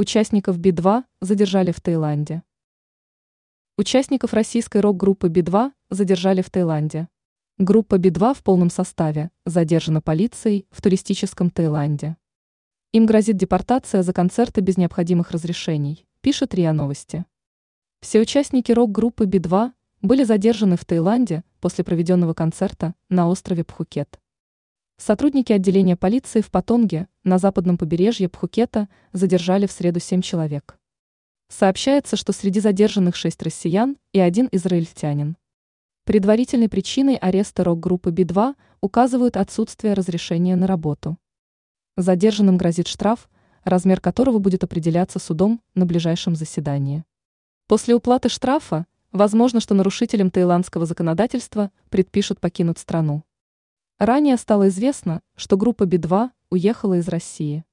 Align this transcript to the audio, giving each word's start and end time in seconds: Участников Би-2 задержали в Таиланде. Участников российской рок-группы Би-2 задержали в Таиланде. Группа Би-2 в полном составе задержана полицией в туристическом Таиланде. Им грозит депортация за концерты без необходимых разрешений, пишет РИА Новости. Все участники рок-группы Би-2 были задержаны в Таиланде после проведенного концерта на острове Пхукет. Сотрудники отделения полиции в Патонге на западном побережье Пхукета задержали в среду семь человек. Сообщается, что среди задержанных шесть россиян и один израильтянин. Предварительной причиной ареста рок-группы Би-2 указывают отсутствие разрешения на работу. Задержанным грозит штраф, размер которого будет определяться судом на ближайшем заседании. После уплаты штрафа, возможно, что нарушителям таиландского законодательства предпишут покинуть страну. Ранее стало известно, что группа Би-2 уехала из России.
Участников 0.00 0.60
Би-2 0.60 1.02
задержали 1.20 1.72
в 1.72 1.80
Таиланде. 1.80 2.44
Участников 3.76 4.32
российской 4.32 4.80
рок-группы 4.80 5.28
Би-2 5.28 5.72
задержали 5.90 6.40
в 6.40 6.50
Таиланде. 6.50 7.08
Группа 7.58 7.98
Би-2 7.98 8.34
в 8.34 8.44
полном 8.44 8.70
составе 8.70 9.32
задержана 9.44 10.00
полицией 10.00 10.68
в 10.70 10.82
туристическом 10.82 11.50
Таиланде. 11.50 12.16
Им 12.92 13.06
грозит 13.06 13.38
депортация 13.38 14.04
за 14.04 14.12
концерты 14.12 14.60
без 14.60 14.76
необходимых 14.76 15.32
разрешений, 15.32 16.06
пишет 16.20 16.54
РИА 16.54 16.72
Новости. 16.72 17.24
Все 18.00 18.20
участники 18.20 18.70
рок-группы 18.70 19.24
Би-2 19.24 19.72
были 20.02 20.22
задержаны 20.22 20.76
в 20.76 20.84
Таиланде 20.84 21.42
после 21.58 21.82
проведенного 21.82 22.34
концерта 22.34 22.94
на 23.08 23.28
острове 23.28 23.64
Пхукет. 23.64 24.20
Сотрудники 25.00 25.52
отделения 25.52 25.96
полиции 25.96 26.40
в 26.40 26.50
Патонге 26.50 27.06
на 27.22 27.38
западном 27.38 27.78
побережье 27.78 28.28
Пхукета 28.28 28.88
задержали 29.12 29.66
в 29.66 29.72
среду 29.72 30.00
семь 30.00 30.22
человек. 30.22 30.76
Сообщается, 31.48 32.16
что 32.16 32.32
среди 32.32 32.58
задержанных 32.58 33.14
шесть 33.14 33.40
россиян 33.42 33.96
и 34.12 34.18
один 34.18 34.48
израильтянин. 34.50 35.36
Предварительной 36.04 36.68
причиной 36.68 37.14
ареста 37.14 37.62
рок-группы 37.62 38.10
Би-2 38.10 38.56
указывают 38.80 39.36
отсутствие 39.36 39.94
разрешения 39.94 40.56
на 40.56 40.66
работу. 40.66 41.16
Задержанным 41.96 42.56
грозит 42.56 42.88
штраф, 42.88 43.30
размер 43.62 44.00
которого 44.00 44.40
будет 44.40 44.64
определяться 44.64 45.20
судом 45.20 45.62
на 45.76 45.86
ближайшем 45.86 46.34
заседании. 46.34 47.04
После 47.68 47.94
уплаты 47.94 48.28
штрафа, 48.28 48.84
возможно, 49.12 49.60
что 49.60 49.74
нарушителям 49.74 50.32
таиландского 50.32 50.86
законодательства 50.86 51.70
предпишут 51.88 52.40
покинуть 52.40 52.78
страну. 52.78 53.22
Ранее 53.98 54.36
стало 54.36 54.68
известно, 54.68 55.22
что 55.34 55.56
группа 55.56 55.84
Би-2 55.84 56.30
уехала 56.50 56.94
из 56.98 57.08
России. 57.08 57.64